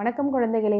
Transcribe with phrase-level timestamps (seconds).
[0.00, 0.78] வணக்கம் குழந்தைகளே.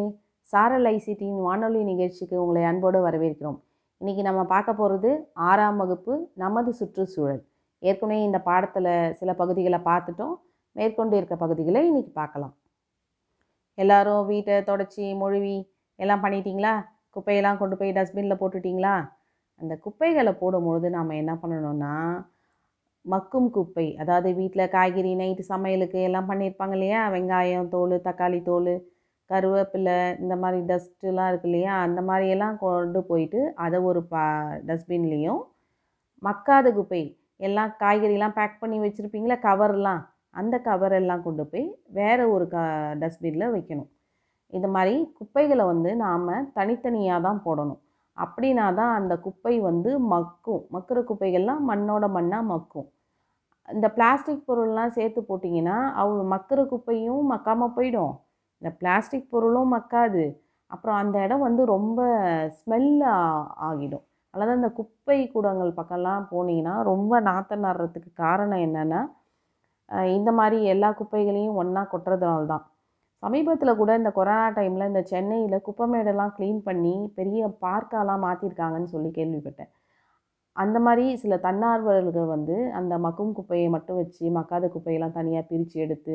[0.48, 3.56] சாரல் ஐசிடியின் வானொலி நிகழ்ச்சிக்கு உங்களை அன்போடு வரவேற்கிறோம்.
[4.00, 5.10] இன்றைக்கி நம்ம பார்க்க போகிறது
[5.48, 6.12] ஆறாம் வகுப்பு
[6.42, 7.42] நமது சுற்றுச்சூழல்.
[7.82, 8.88] ஏற்கனவே இந்த பாடத்தில்
[9.18, 10.32] சில பகுதிகளை பார்த்துட்டோம்.
[10.76, 12.54] மேற்கொண்டு இருக்க பகுதிகளை இன்றைக்கி பார்க்கலாம்.
[13.78, 15.56] எல்லாரும் வீட்டை தொடச்சி மொழுவி
[15.98, 16.74] எல்லாம் பண்ணிட்டீங்களா?
[17.16, 18.94] குப்பையெல்லாம் கொண்டு போய் டஸ்ட்பினில் போட்டுட்டிங்களா?
[19.60, 21.94] அந்த குப்பைகளை போடும்பொழுது நாம் என்ன பண்ணணும்னா
[23.04, 27.02] மக்கும் குப்பை அதாவது வீட்டில் காய்கறி நைட்டு சமையலுக்கு எல்லாம் பண்ணியிருப்பாங்க இல்லையா?
[27.16, 28.72] வெங்காயம் தோல் தக்காளி தோல்
[29.30, 34.24] கருவேப்பிலை இந்த மாதிரி டஸ்ட்டுலாம் இருக்கு இல்லையா அந்த மாதிரியெல்லாம் கொண்டு போயிட்டு அதை ஒரு பா
[34.68, 35.42] டஸ்ட்பின்லேயும்
[36.22, 37.02] மக்காத குப்பை
[37.48, 40.02] எல்லாம் காய்கறிலாம் பேக் பண்ணி வச்சுருப்பீங்களா கவர்லாம்
[40.40, 41.64] அந்த கவர் எல்லாம் கொண்டு போய்
[41.98, 42.56] வேறு ஒரு க
[43.02, 43.88] டஸ்ட்பினில் வைக்கணும்.
[44.52, 46.28] இந்த மாதிரி குப்பைகளை வந்து நாம்
[46.58, 47.80] தனித்தனியாக தான் போடணும்.
[48.16, 50.62] அப்படின்னா தான் அந்த குப்பை வந்து மக்கும்.
[50.74, 52.88] மக்கிற குப்பைகள்லாம் மண்ணோட மண்ணாக மக்கும்.
[53.68, 58.14] இந்த பிளாஸ்டிக் பொருள்லாம் சேர்த்து போட்டிங்கன்னா அவ மக்கிற குப்பையும் மக்காமல் போயிடும்.
[58.62, 60.24] இந்த பிளாஸ்டிக் பொருளும் மக்காது.
[60.70, 62.00] அப்புறம் அந்த இடம் வந்து ரொம்ப
[62.58, 62.90] ஸ்மெல்
[63.68, 64.04] ஆகிடும்.
[64.34, 69.00] அதாவது அந்த குப்பை கூடங்கள் பக்கம்லாம் போனீங்கன்னா ரொம்ப நாற்றம் நடுறதுக்கு காரணம் என்னென்னா
[70.16, 72.64] இந்த மாதிரி எல்லா குப்பைகளையும் ஒன்றா கொட்டுறதுனால தான்.
[73.22, 79.70] சமீபத்தில் கூட இந்த கொரோனா டைமில் இந்த சென்னையில் குப்பைமேடெல்லாம் க்ளீன் பண்ணி பெரிய பார்க்காலாம் மாற்றிருக்காங்கன்னு சொல்லி கேள்விப்பட்டேன்.
[80.56, 86.14] அந்த மாதிரி சில தன்னார்வலர்கள் வந்து அந்த மக்கும் குப்பையை மட்டும் வச்சு மக்காத குப்பையெல்லாம் தனியாக பிரித்து எடுத்து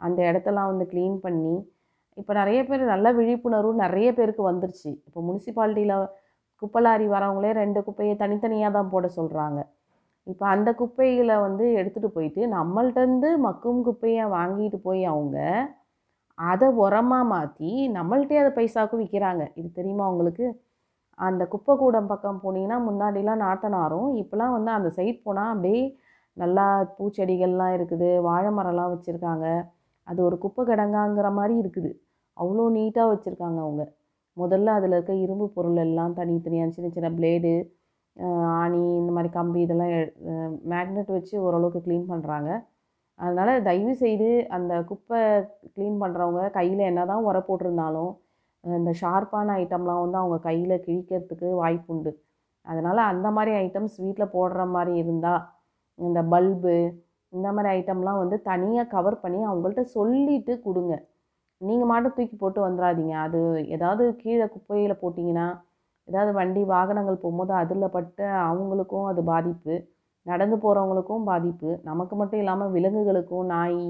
[0.00, 1.54] அந்த இடத்தெல்லாம் வந்து க்ளீன் பண்ணி
[2.20, 4.90] இப்போ நிறைய பேர் நல்ல விழிப்புணர்வு நிறைய பேருக்கு வந்துருச்சு.
[5.08, 5.96] இப்போ முனிசிபாலிட்டியில்
[6.62, 9.60] குப்பை லாரி வரவங்களே ரெண்டு குப்பையை தனித்தனியாக தான் போட சொல்கிறாங்க
[10.26, 15.36] இப்போ அந்த குப்பைகளை வந்து எடுத்துகிட்டு போயிட்டு நம்மள்டேருந்து மக்கும் குப்பையை வாங்கிட்டு போய் அவங்க
[16.38, 20.46] அதை உரமாக மாற்றி நம்மள்கிட்டே அதை பைசாவுக்கு விற்கிறாங்க இது தெரியுமா உங்களுக்கு?
[21.18, 25.80] அந்த குப்பை கூடம் பக்கம் போனீங்கன்னா முன்னாடிலாம் நாட்டனாரும் இப்போலாம் வந்து அந்த சைட் போனால் அப்படியே
[26.36, 26.66] நல்லா
[26.98, 29.46] பூச்செடிகள்லாம் இருக்குது வாழை மரம்லாம் வச்சுருக்காங்க.
[30.08, 31.90] அது ஒரு குப்பை கிடங்காங்கிற மாதிரி இருக்குது.
[32.38, 33.84] அவ்வளோ நீட்டாக வச்சுருக்காங்க அவங்க.
[34.36, 37.52] முதல்ல அதில் இருக்க இரும்பு பொருள் எல்லாம் தனித்தனியாக சின்ன சின்ன பிளேடு
[38.60, 39.92] ஆணி இந்த மாதிரி கம்பி இதெல்லாம்
[40.72, 42.50] மேக்னெட் வச்சு ஓரளவுக்கு க்ளீன் பண்ணுறாங்க
[43.18, 45.20] அதனால் தயவு செய்து அந்த குப்பை
[45.74, 48.10] க்ளீன் பண்ணுறவங்க கையில் என்ன தான் உர போட்டிருந்தாலும்
[48.64, 52.12] இந்த ஷார்ப்பான ஐட்டம்லாம் வந்து அவங்க கையில் கிழிக்கிறதுக்கு வாய்ப்புண்டு
[52.66, 55.42] அதனால் அந்த மாதிரி ஐட்டம்ஸ் வீட்டில் போடுற மாதிரி இருந்தால்
[55.98, 56.76] இந்த பல்பு
[57.32, 60.94] இந்த மாதிரி ஐட்டம்லாம் வந்து தனியாக கவர் பண்ணி அவங்கள்ட்ட சொல்லிவிட்டு கொடுங்க.
[61.60, 63.38] நீங்கள் மாட்டும் தூக்கி போட்டு வந்துடாதீங்க அது
[63.76, 65.46] ஏதாவது கீழே குப்பையில் போட்டிங்கன்னா
[66.08, 69.74] ஏதாவது வண்டி வாகனங்கள் போகும்போது அதில் பட்டு அவங்களுக்கும் அது பாதிப்பு.
[70.26, 71.70] நடந்து போகிறவங்களுக்கும் பாதிப்பு.
[71.90, 73.82] நமக்கு மட்டும் இல்லாமல் விலங்குகளுக்கும் நாய்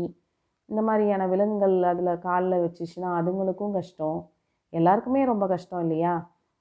[0.69, 4.19] இந்த மாதிரியான விலங்குகள் அதில் காலில் வச்சுச்சுன்னா அதுங்களுக்கும் கஷ்டம்.
[4.73, 6.15] எல்லாருக்குமே ரொம்ப கஷ்டம் இல்லையா?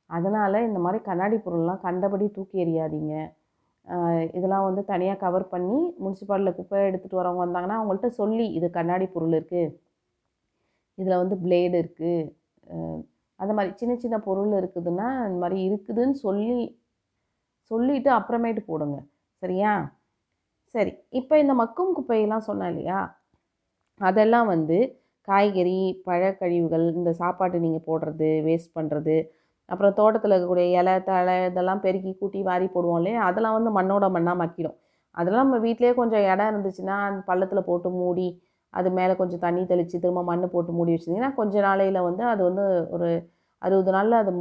[0.10, 3.16] அதனால் இந்த மாதிரி கண்ணாடி பொருள்லாம் கண்டபடி தூக்கி எறியாதீங்க.
[4.38, 9.36] இதெல்லாம் வந்து தனியாக கவர் பண்ணி முனிசிபாலிட்டியில் குப்பை எடுத்துகிட்டு வரவங்க வந்தாங்கன்னா அவங்கள்ட்ட சொல்லி இது கண்ணாடி பொருள்
[9.38, 9.66] இருக்குது
[10.98, 12.14] இதில் வந்து பிளேடு இருக்குது
[13.40, 16.60] அந்த மாதிரி சின்ன சின்ன பொருள் இருக்குதுன்னா இந்த மாதிரி இருக்குதுன்னு சொல்லி
[17.72, 18.98] சொல்லிவிட்டு அப்புறமேட்டு போடுங்க.
[19.44, 19.74] சரியா?
[20.76, 23.00] சரி இப்போ இந்த மக்கும் குப்பையெல்லாம் சொன்னேன் இல்லையா?
[24.00, 24.78] அதெல்லாம் வந்து
[25.28, 29.16] காய்கறி பழக்கழிவுகள் இந்த சாப்பாட்டு நீங்கள் போடுறது வேஸ்ட் பண்ணுறது
[29.70, 33.22] அப்புறம் தோட்டத்தில் இருக்கக்கூடிய இலை தழை இதெல்லாம் பெருக்கி கூட்டி வாரி போடுவோம் இல்லையா?
[33.30, 34.78] அதெல்லாம் வந்து மண்ணோட மண்ணாக மக்கிடும்.
[35.18, 38.28] அதெல்லாம் நம்ம வீட்டிலே கொஞ்சம் இடம் இருந்துச்சுன்னா அந்த பள்ளத்தில் போட்டு மூடி
[38.80, 42.66] அது மேலே கொஞ்சம் தண்ணி தெளித்து திரும்ப மண் போட்டு மூடி வச்சிங்கன்னா கொஞ்ச நாளையில் வந்து அது வந்து
[42.96, 43.10] ஒரு
[43.62, 44.32] அறுபது நாளில் அது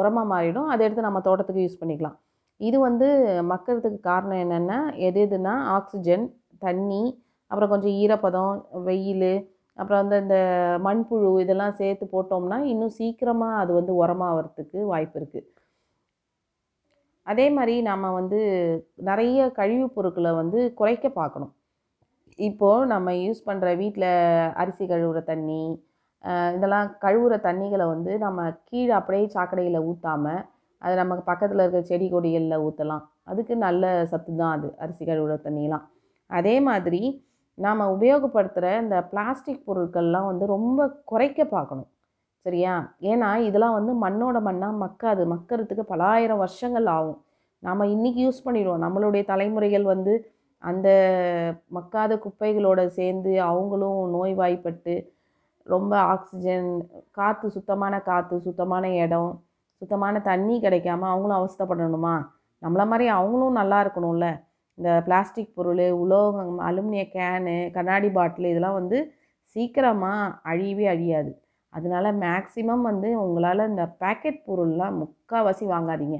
[0.00, 0.68] உரமாக மாறிடும்.
[0.72, 2.16] அதை எடுத்து நம்ம தோட்டத்துக்கு யூஸ் பண்ணிக்கலாம்.
[2.60, 3.08] இது வந்து
[3.52, 6.24] மக்கிறதுக்கு காரணம் என்னென்னா எது எதுனா ஆக்சிஜன்
[6.64, 7.02] தண்ணி
[7.50, 8.54] அப்புறம் கொஞ்சம் ஈரப்பதம்
[8.88, 9.32] வெயில்
[9.78, 10.36] அப்புறம் வந்து இந்த
[10.86, 15.48] மண்புழு இதெல்லாம் சேர்த்து போட்டோம்னா இன்னும் சீக்கிரமாக அது வந்து உரமாகிறதுக்கு வாய்ப்பு இருக்குது
[17.26, 18.38] அதே மாதிரி நம்ம வந்து
[19.08, 21.52] நிறைய கழிவுப் பொருட்களை வந்து குறைக்க பார்க்கணும்.
[22.38, 24.10] இப்போது நம்ம யூஸ் பண்ணுற வீட்டில்
[24.54, 25.62] அரிசி கழுவுற தண்ணி
[26.54, 30.42] இதெல்லாம் கழுவுற தண்ணிகளை வந்து நம்ம கீழே அப்படியே சாக்கடையில் ஊற்றாமல்
[30.82, 35.84] அது நமக்கு பக்கத்தில் இருக்கிற செடி கொடிகளில் ஊற்றலாம் அதுக்கு நல்ல சத்து தான் அது அரிசி கழுவுற தண்ணியெலாம்
[36.30, 37.02] அதே மாதிரி
[37.58, 41.88] நாம் உபயோகப்படுத்துகிற இந்த பிளாஸ்டிக் பொருட்கள்லாம் வந்து ரொம்ப குறைக்க பார்க்கணும்
[42.46, 42.74] சரியா?
[43.02, 47.18] ஏன்னா இதெல்லாம் வந்து மண்ணோட மண்ணாக மக்காது மக்கறதுக்கு பலாயிரம் வருஷங்கள் ஆகும்.
[47.62, 48.82] நாம் இன்றைக்கி யூஸ் பண்ணிடுவோம்.
[48.84, 50.12] நம்மளுடைய தலைமுறைகள் வந்து
[50.62, 50.88] அந்த
[51.76, 54.94] மக்காத குப்பைகளோடு சேர்ந்து அவங்களும் நோய்வாய்ப்பட்டு
[55.66, 56.68] ரொம்ப ஆக்சிஜன்
[57.10, 59.32] காற்று சுத்தமான காற்று சுத்தமான இடம்
[59.82, 62.14] சுத்தமான தண்ணி கிடைக்காம அவங்களும் அவஸ்தைப்படணுமா?
[62.62, 64.26] நம்மள மாதிரி அவங்களும் நல்லா இருக்கணும்ல.
[64.78, 68.98] இந்த பிளாஸ்டிக் பொருள் உலோகம் அலுமினிய கேனு கண்ணாடி பாட்டில் இதெல்லாம் வந்து
[69.48, 71.30] சீக்கிரமாக அழியவே அழியாது.
[71.72, 76.18] அதனால மேக்ஸிமம் வந்து உங்களால் இந்த பேக்கெட் பொருள்லாம் முக்கால்வாசி வாங்காதீங்க.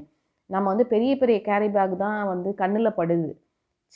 [0.49, 3.29] நம்ம வந்து பெரிய பெரிய கேரி பேக் தான் வந்து கண்ணில் படுது.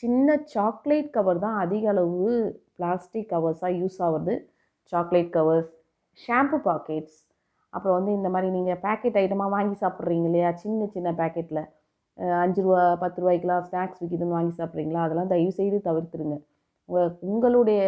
[0.01, 2.31] சின்ன சாக்லேட் கவர் தான் அதிக அளவு
[2.77, 4.33] பிளாஸ்டிக் கவர்ஸாக யூஸ் ஆகுது
[4.91, 5.71] சாக்லேட் கவர்ஸ்
[6.19, 7.17] ஷாம்பு பாக்கெட்ஸ்.
[7.73, 10.49] அப்புறம் வந்து இந்த மாதிரி நீங்கள் பேக்கெட் ஐட்டமாக வாங்கி சாப்பிட்றீங்க இல்லையா?
[10.63, 11.63] சின்ன சின்ன பேக்கெட்டில்
[12.43, 15.01] அஞ்சு ரூபா பத்து ரூபாய்க்கெலாம் ஸ்நாக்ஸ் விற்கிதுன்னு வாங்கி சாப்பிட்றீங்களா?
[15.05, 16.37] அதெல்லாம் தயவு செய்து தவிர்த்துருங்க.
[16.89, 17.81] உங்கள் உங்களுடைய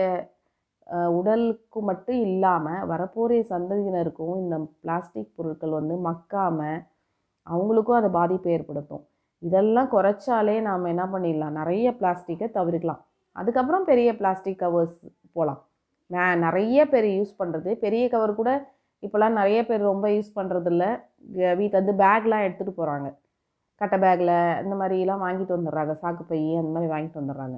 [1.17, 6.79] உடலுக்கு மட்டும் இல்லாமல் வரப்போகிற சந்ததியினருக்கும் இந்த பிளாஸ்டிக் பொருட்கள் வந்து மக்காமல்
[7.47, 9.03] அவங்களுக்கும் அதை பாதிப்பை ஏற்படுத்தும்.
[9.47, 11.57] இதெல்லாம் குறைச்சாலே நாம் என்ன பண்ணிடலாம்?
[11.59, 13.01] நிறைய பிளாஸ்டிக்கை தவிர்க்கலாம்.
[13.35, 14.99] அதுக்கப்புறம் பெரிய பிளாஸ்டிக் கவர்ஸ்
[15.37, 15.61] போகலாம்
[16.15, 18.51] நான் நிறைய பேர் யூஸ் பண்ணுறது பெரிய கவர் கூட
[19.03, 20.85] இப்போலாம் நிறைய பேர் ரொம்ப யூஸ் பண்ணுறதில்ல
[21.59, 23.09] வீட்டில் வந்து பேக்லாம் எடுத்துகிட்டு போகிறாங்க
[23.81, 24.33] கட்டை பேக்கில்
[24.63, 25.93] இந்த மாதிரிலாம் வாங்கிட்டு வந்துடுறாங்க.
[26.01, 27.57] சாக்கு பை அந்த மாதிரி வாங்கிட்டு வந்துடுறாங்க.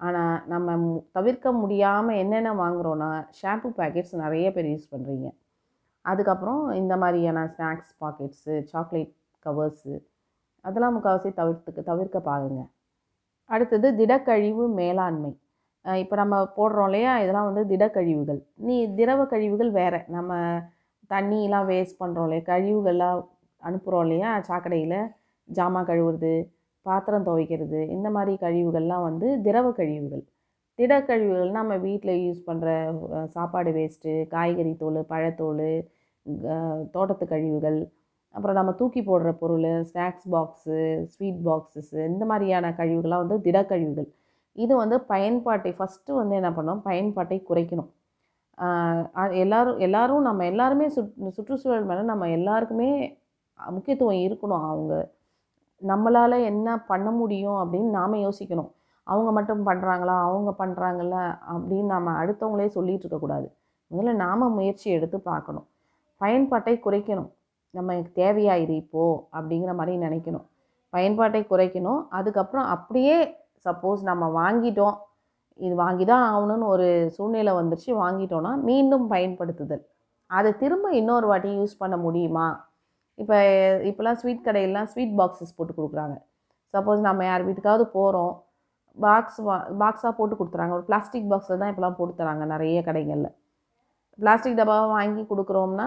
[0.00, 0.76] ஆனால் நம்ம
[1.16, 5.28] தவிர்க்க முடியாமல் என்னென்ன வாங்குறோன்னா ஷாம்பு பேக்கெட்ஸ் நிறைய பேர் யூஸ் பண்ணுறீங்க
[6.04, 9.12] அதுக்கப்புறம் இந்த மாதிரியான ஸ்நாக்ஸ் பாக்கெட்ஸு சாக்லேட்
[9.46, 9.94] கவர்ஸு
[10.64, 12.60] அதெல்லாம் முக்கால்வாசி தவிர்த்துக்க தவிர்க்க பாருங்க.
[13.50, 15.30] அடுத்தது திடக்கழிவு மேலாண்மை.
[16.02, 17.12] இப்போ நம்ம போடுறோம் இல்லையா?
[17.22, 18.40] இதெல்லாம் வந்து திடக்கழிவுகள்.
[18.66, 20.00] நீ திரவ கழிவுகள் வேறு.
[20.16, 20.32] நம்ம
[21.10, 22.44] தண்ணியெலாம் வேஸ்ட் பண்ணுறோம் இல்லையா?
[22.52, 23.20] கழிவுகள்லாம்
[23.62, 24.30] அனுப்புகிறோம் இல்லையா?
[24.48, 24.98] சாக்கடையில்
[25.48, 26.34] ஜாமான் கழுவுறது
[26.86, 30.22] பாத்திரம் துவைக்கிறது இந்த மாதிரி கழிவுகள்லாம் வந்து திரவ கழிவுகள்.
[30.78, 32.68] திடக்கழிவுகள் நம்ம வீட்டில் யூஸ் பண்ணுற
[33.34, 35.68] சாப்பாடு வேஸ்ட்டு காய்கறி தோல் பழத்தோல்
[36.94, 37.78] தோட்டத்து கழிவுகள்
[38.34, 40.76] அப்புறம் நம்ம தூக்கி போடுற பொருள் ஸ்நாக்ஸ் பாக்ஸு
[41.14, 44.08] ஸ்வீட் பாக்ஸஸ்ஸு இந்த மாதிரியான கழிவுகள்லாம் வந்து திடக்கழிவுகள்.
[44.64, 46.80] இது வந்து பயன்பாட்டை ஃபஸ்ட்டு வந்து என்ன பண்ணோம்?
[46.88, 47.90] பயன்பாட்டை குறைக்கணும்.
[49.42, 52.90] எல்லோரும் எல்லோரும் எல்லாரும் எல்லாரும் நம்ம எல்லாருமே சுற் சுற்றுச்சூழல் மேலே நம்ம எல்லாருக்குமே
[53.58, 54.64] முக்கியத்துவம் இருக்கணும்.
[54.70, 54.94] அவங்க
[55.82, 58.70] நம்மளால் என்ன பண்ண முடியும் அப்படின்னு நாம் யோசிக்கணும்.
[59.06, 61.14] அவங்க மட்டும் பண்ணுறாங்களா அவங்க பண்ணுறாங்கள
[61.52, 63.46] அப்படின்னு நம்ம அடுத்தவங்களே சொல்லிகிட்டு இருக்கக்கூடாது.
[63.90, 65.66] முதல்ல நாம் முயற்சி எடுத்து பார்க்கணும்.
[66.20, 67.30] பயன்பாட்டை குறைக்கணும்.
[67.78, 70.46] நமக்கு தேவையா இது இப்போது அப்படிங்கிற மாதிரி நினைக்கணும்.
[70.94, 72.00] பயன்பாட்டை குறைக்கணும்.
[72.18, 73.16] அதுக்கப்புறம் அப்படியே
[73.66, 74.96] சப்போஸ் நம்ம வாங்கிட்டோம்.
[75.66, 77.90] இது வாங்கி தான் ஆகணும்னு ஒரு சூழ்நிலை வந்துருச்சு.
[78.02, 79.82] வாங்கிட்டோன்னா மீண்டும் பயன்படுத்துதல்.
[80.30, 82.46] அதை திரும்ப இன்னொரு வாட்டி யூஸ் பண்ண முடியுமா?
[83.22, 83.38] இப்போ
[83.88, 86.16] இப்போலாம் ஸ்வீட் கடையிலாம் ஸ்வீட் பாக்ஸஸ் போட்டு கொடுக்குறாங்க.
[86.74, 88.32] சப்போஸ் நம்ம யார் வீட்டுக்காவது போகிறோம்
[88.98, 90.72] பாக்ஸ் வா பாக்ஸாக போட்டு கொடுத்துறாங்க.
[90.78, 93.30] ஒரு பிளாஸ்டிக் பாக்ஸில் தான் இப்போலாம் போட்டு தராங்க நிறைய கடைகளில்.
[94.18, 95.86] பிளாஸ்டிக் டப்பாவை வாங்கி கொடுக்குறோம்னா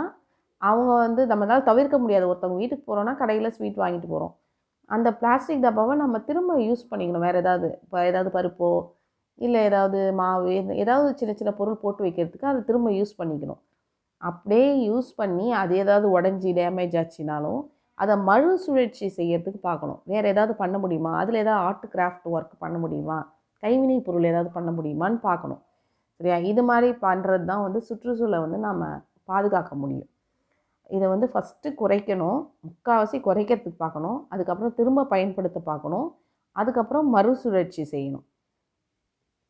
[0.70, 2.26] அவங்க வந்து நம்மளால் தவிர்க்க முடியாது.
[2.32, 4.34] ஒருத்தவங்க வீட்டுக்கு போகிறோன்னா கடையில் ஸ்வீட் வாங்கிட்டு போகிறோம்
[4.90, 7.26] அந்த பிளாஸ்டிக் டப்பாவை நம்ம திரும்ப யூஸ் பண்ணிக்கணும்.
[7.28, 8.72] வேறு ஏதாவது இப்போ ஏதாவது பருப்போ
[9.46, 10.52] இல்லை ஏதாவது மாவு
[10.84, 13.62] ஏதாவது சின்ன சின்ன பொருள் போட்டு வைக்கிறதுக்கு அதை திரும்ப யூஸ் பண்ணிக்கணும்.
[14.22, 17.62] அப்படியே யூஸ் பண்ணி அது ஏதாவது உடஞ்சி டேமேஜ் ஆச்சுனாலும்
[18.04, 20.00] அதை மறுசுழற்சி செய்யறதுக்கு பார்க்கணும்.
[20.12, 21.12] வேறு ஏதாவது பண்ண முடியுமா?
[21.22, 23.20] அதில் ஏதாவது ஆர்ட் கிராஃப்ட் ஒர்க் பண்ண முடியுமா?
[23.64, 25.62] கைவினை பொருள் ஏதாவது பண்ண முடியுமான்னு பார்க்கணும்.
[26.20, 26.38] சரியா?
[26.52, 28.84] இது மாதிரி பண்ணுறது தான் வந்து சுற்றுச்சூழலை வந்து நம்ம
[29.32, 30.10] பாதுகாக்க முடியும்.
[30.90, 32.40] இதை வந்து ஃபஸ்ட்டு குறைக்கணும்.
[32.68, 34.18] முக்கால்வாசி குறைக்கிறதுக்கு பார்க்கணும்.
[34.34, 36.08] அதுக்கப்புறம் திரும்ப பயன்படுத்த பார்க்கணும்.
[36.56, 38.26] அதுக்கப்புறம் மறுசுழற்சி செய்யணும்.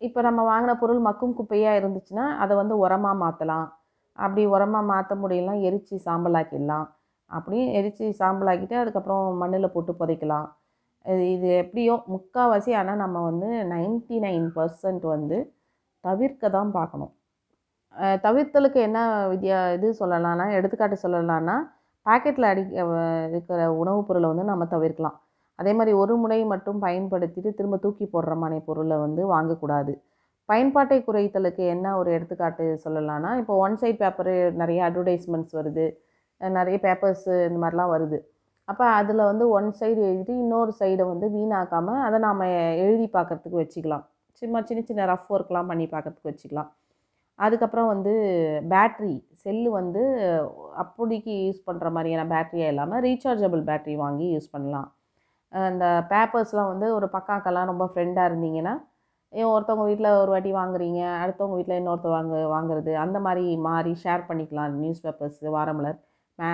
[0.02, 3.68] இப்போ நம்ம வாங்கின பொருள் மக்கும் குப்பையாக இருந்துச்சுன்னா அதை வந்து உரமாக மாற்றலாம்
[4.18, 6.88] அப்படி உரமாக மாற்ற முடியலாம் எரித்து சாம்பலாக்கிடலாம்.
[7.32, 10.48] அப்படியும் எரித்து சாம்பலாக்கிட்டு அதுக்கப்புறம் மண்ணில் போட்டு புதைக்கலாம்.
[11.06, 15.38] இது இது எப்படியோ முக்கால்வாசி ஆனால் நம்ம வந்து நைன்ட்டி நைன் பர்சன்ட் வந்து
[16.04, 17.12] தவிர்க்க தான் பார்க்கணும்.
[18.26, 19.00] தவிர்த்தலுக்கு என்ன
[19.32, 21.56] வித்யா இது சொல்லலாம்னா எடுத்துக்காட்டு சொல்லலாம்னா
[22.06, 22.64] பாக்கெட்டில் அடி
[23.32, 25.16] இருக்கிற உணவுப் பொருளை வந்து நம்ம தவிர்க்கலாம்.
[25.60, 29.94] அதே மாதிரி ஒரு முறை மட்டும் பயன்படுத்திட்டு திரும்ப தூக்கி போடுற மாதிரி பொருளை வந்து வாங்கக்கூடாது.
[30.50, 35.86] பயன்பாட்டை குறைத்தலுக்கு என்ன ஒரு எடுத்துக்காட்டு சொல்லலாம்னா இப்போ ஒன் சைட் பேப்பரு நிறைய அட்வர்டைஸ்மெண்ட்ஸ் வருது.
[36.42, 38.18] நிறைய பேப்பர்ஸு இந்த மாதிரிலாம் வருது.
[38.68, 42.44] அப்போ அதில் வந்து ஒன் சைடு எழுதிட்டு இன்னொரு சைடை வந்து வீணாக்காமல் அதை நாம்
[42.86, 44.06] எழுதி பார்க்கறதுக்கு வச்சுக்கலாம்.
[44.42, 46.70] சும்மா சின்ன சின்ன ரஃப் ஒர்க்லாம் பண்ணி பார்க்கறதுக்கு வச்சுக்கலாம்.
[47.40, 48.14] அதுக்கப்புறம் வந்து
[48.74, 49.14] பேட்ரி
[49.44, 50.04] செல்லு வந்து
[50.84, 54.88] அப்போதைக்கு யூஸ் பண்ணுற மாதிரியான பேட்டரியாக இல்லாமல் ரீசார்ஜபிள் பேட்டரி வாங்கி யூஸ் பண்ணலாம்.
[55.54, 58.74] அந்த பேப்பர்ஸ்லாம் வந்து ஒரு பக்காக்கெல்லாம் ரொம்ப ஃப்ரெண்டாக இருந்தீங்கன்னா
[59.34, 64.24] ஏன் ஒருத்தவங்க வீட்டில் ஒரு வாட்டி வாங்குறீங்க அடுத்தவங்க வீட்டில் இன்னொருத்த வாங்க வாங்குறது அந்த மாதிரி மாறி ஷேர்
[64.30, 65.98] பண்ணிக்கலாம் நியூஸ் பேப்பர்ஸ் வாரமலர்.
[66.40, 66.50] மே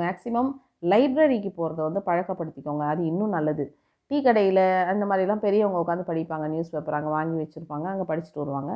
[0.00, 0.50] மேக்ஸிமம்
[0.92, 3.64] லைப்ரரிக்கு போகிறத வந்து பழக்கப்படுத்திக்கோங்க அது இன்னும் நல்லது.
[4.10, 4.62] டீ கடையில்
[4.92, 8.72] அந்த மாதிரிலாம் பெரியவங்க உட்காந்து படிப்பாங்க நியூஸ் பேப்பர் அங்கே வாங்கி வச்சுருப்பாங்க அங்கே படிச்சுட்டு வருவாங்க.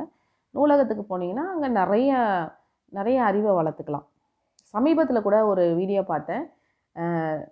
[0.55, 2.11] நூலகத்துக்கு போனீங்கன்னா அங்கே நிறைய
[2.97, 4.05] நிறைய அறிவை வளர்த்துக்கலாம்.
[4.73, 6.43] சமீபத்தில் கூட ஒரு வீடியோ பார்த்தேன்.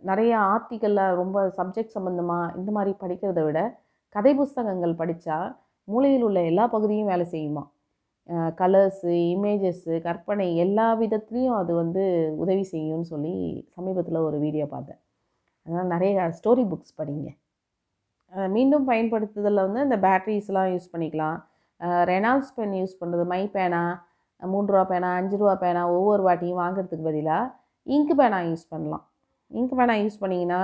[0.09, 3.59] நிறைய ஆர்டிக்கலில் ரொம்ப சப்ஜெக்ட் சம்மந்தமாக இந்த மாதிரி படிக்கிறத விட
[4.15, 5.37] கதை புஸ்தகங்கள் படித்தா
[5.87, 7.63] மூளையில் உள்ள எல்லா பகுதியும் வேலை செய்யுமா?
[8.59, 12.03] கலர்ஸு இமேஜஸ்ஸு கற்பனை எல்லா விதத்துலேயும் அது வந்து
[12.43, 13.33] உதவி செய்யும்னு சொல்லி
[13.75, 15.01] சமீபத்தில் ஒரு வீடியோ பார்த்தேன்.
[15.65, 17.29] அதனால் நிறைய ஸ்டோரி புக்ஸ் படிங்க.
[18.55, 21.37] மீண்டும் பயன்படுத்துதலில் வந்து இந்த பேட்ரிஸ்லாம் யூஸ் பண்ணிக்கலாம்.
[22.11, 23.83] ரெனால்ட்ஸ் பென் யூஸ் பண்ணுறது மை பேனா
[24.41, 27.53] மூன்று ரூபா பேனா அஞ்சு ரூபா பேனா ஒவ்வொரு வாட்டியும் வாங்குறதுக்கு பதிலாக
[27.87, 29.03] இங்கு பேனா யூஸ் பண்ணலாம்.
[29.51, 30.61] இங்கு பேனா யூஸ் பண்ணிங்கன்னா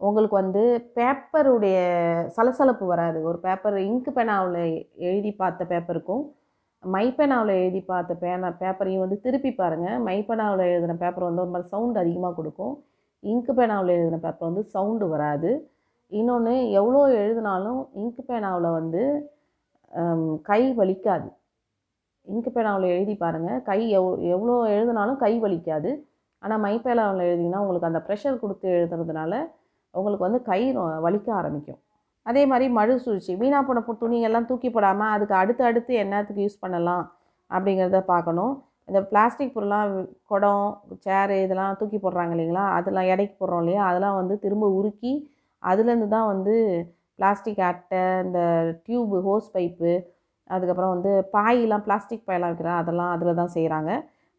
[0.00, 0.62] உங்களுக்கு வந்து
[0.96, 1.76] பேப்பருடைய
[2.36, 3.18] சலசலப்பு வராது.
[3.28, 4.62] ஒரு பேப்பர் இங்கு பேனாவில்
[5.08, 6.24] எழுதி பார்த்த பேப்பருக்கும்
[6.84, 12.02] மைப்பெனாவில் எழுதி பார்த்த பேனா பேப்பரையும் வந்து திருப்பி பாருங்கள் மைப்பெனாவில் எழுதின பேப்பர் வந்து ஒரு மாதிரி சவுண்டு
[12.02, 12.74] அதிகமாக கொடுக்கும்.
[13.24, 15.52] இங்கு பேனாவில் எழுதின பேப்பர் வந்து சவுண்டு வராது.
[16.12, 19.02] இன்னொன்று எவ்வளோ எழுதினாலும் இங்கு பேனாவில் வந்து
[20.42, 21.28] கை வலிக்காது.
[22.22, 25.90] இங்கு பேனாவில் எழுதி பாருங்கள் கை எவ் எவ்வளோ எழுதினாலும் கை வலிக்காது.
[26.38, 29.34] ஆனால் மைப்பேனாவில் எழுதிங்கன்னா உங்களுக்கு அந்த ப்ரெஷர் கொடுத்து எழுதுறதுனால
[29.90, 31.78] உங்களுக்கு வந்து கை ரொ- வலிக்க ஆரம்பிக்கும்.
[32.22, 36.60] அதே மாதிரி மழு சூழ்ச்சி வீணாக போன துணிகள்லாம் துணியெல்லாம் தூக்கி போடாமல் அதுக்கு அடுத்து அடுத்து என்னத்துக்கு யூஸ்
[36.60, 37.12] பண்ணலாம்
[37.50, 38.64] அப்படிங்கிறத பார்க்கணும்.
[38.84, 42.64] இந்த பிளாஸ்டிக் பொருள்லாம் குடம் சேரு இதெல்லாம் தூக்கி போடுறாங்க இல்லைங்களா?
[42.70, 43.86] அதெல்லாம் எடைக்கு போடுறோம் இல்லையா?
[43.86, 45.12] அதெல்லாம் வந்து திரும்ப உருக்கி
[45.62, 46.54] அதுலேருந்து தான் வந்து
[47.18, 48.40] பிளாஸ்டிக் அட்டை இந்த
[48.86, 49.92] டியூபு ஹோஸ் பைப்பு
[50.50, 53.90] அதுக்கப்புறம் வந்து பாயெலாம் பிளாஸ்டிக் பாயெல்லாம் வைக்கிற அதெல்லாம் அதில் தான் செய்கிறாங்க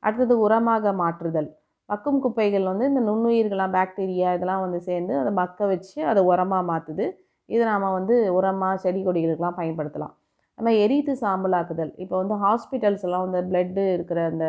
[0.03, 1.49] அடுத்தது உரமாக மாற்றுதல்.
[1.89, 7.05] மக்கும் குப்பைகள் வந்து இந்த நுண்ணுயிர்கள்லாம் பாக்டீரியா இதெல்லாம் வந்து சேர்ந்து அதை மக்க வச்சு அதை உரமாக மாற்றுது
[7.49, 10.13] இதை நாம் வந்து உரமாக செடி கொடிகளுக்கெலாம் பயன்படுத்தலாம்.
[10.57, 11.91] நம்ம எரித்து சாம்பலாக்குதல்.
[12.03, 14.47] இப்போ வந்து ஹாஸ்பிட்டல்ஸ் எல்லாம் வந்து பிளட்டு இருக்கிற அந்த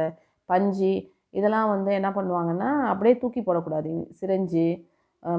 [0.48, 0.92] பஞ்சு
[1.38, 3.92] இதெல்லாம் வந்து என்ன பண்ணுவாங்கன்னா அப்படியே தூக்கி போடக்கூடாது.
[4.18, 4.66] சிரஞ்சு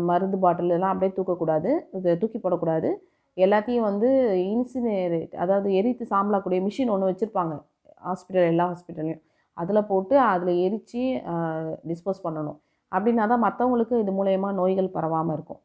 [0.10, 1.72] மருந்து பாட்டில் எல்லாம் அப்படியே தூக்கக்கூடாது.
[2.22, 2.89] தூக்கி போடக்கூடாது.
[3.38, 4.10] எல்லாத்தையும் வந்து
[4.51, 7.56] இன்சினரேட் அதாவது எரித்து சாம்பலாக்கூடிய மிஷின் ஒன்று வச்சுருப்பாங்க.
[8.08, 9.22] ஹாஸ்பிட்டல் எல்லா ஹாஸ்பிட்டல்லையும்.
[9.58, 11.03] அதில் போட்டு அதில் எரித்து
[11.91, 12.58] டிஸ்போஸ் பண்ணணும்.
[12.91, 15.62] அப்படின்னா தான் மற்றவங்களுக்கு இது மூலயமா நோய்கள் பரவாமல் இருக்கும்.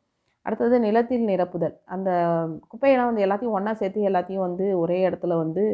[0.47, 1.75] அடுத்தது நிலத்தில் நிரப்புதல்.
[1.95, 2.11] அந்த
[2.71, 5.65] குப்பையெல்லாம் வந்து எல்லாத்தையும் ஒன்றா சேர்த்து எல்லாத்தையும் வந்து ஒரே இடத்துல வந்து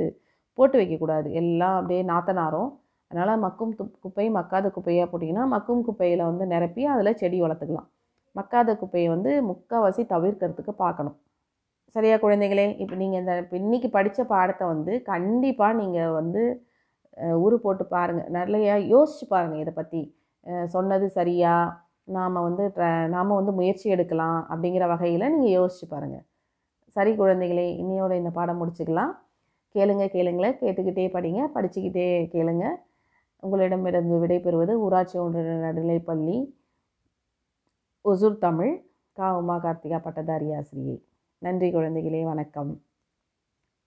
[0.59, 1.29] போட்டு வைக்கக்கூடாது.
[1.41, 2.71] எல்லாம் அப்படியே நாத்தனாரும்.
[3.11, 7.89] அதனால் மக்கும் துப் குப்பை மக்காத குப்பையாக போட்டிங்கன்னா மக்கும் குப்பையில் வந்து நிரப்பி அதில் செடி வளர்த்துக்கலாம்.
[8.39, 11.17] மக்காத குப்பையை வந்து முக்கால்வாசி தவிர்க்கிறதுக்கு பார்க்கணும்.
[11.95, 12.67] சரியா குழந்தைகளே?
[12.83, 16.43] இப்போ நீங்கள் இந்த இப்போ இன்றைக்கி படித்த பாடத்தை வந்து கண்டிப்பாக நீங்கள் வந்து
[17.45, 20.01] உரு போட்டு பாருங்கள் நிறையா யோசிச்சு பாருங்கள் இதை பற்றி
[20.75, 21.55] சொன்னது சரியா?
[22.17, 22.65] நாம் வந்து
[23.15, 26.25] நாம் வந்து முயற்சி எடுக்கலாம் அப்படிங்கிற வகையில் நீங்கள் யோசிச்சு பாருங்கள்
[26.97, 29.13] சரி குழந்தைகளே இன்னையோட இந்த பாடம் முடிச்சுக்கலாம்.
[29.75, 31.41] கேளுங்க கேளுங்களேன் கேட்டுக்கிட்டே படிங்க.
[31.57, 32.67] படிச்சுக்கிட்டே கேளுங்க.
[33.43, 36.37] உங்களிடமிருந்து விடைபெறுவது ஊராட்சி ஒன்றிய நடுநிலைப்பள்ளி
[38.05, 41.05] ஒசூர் தமிழ் கா உமா கார்த்திகா பட்டதாரி ஆசிரியை.
[41.39, 42.71] நன்றி குழந்தைகளே வணக்கம்.